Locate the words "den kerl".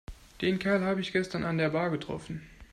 0.41-0.83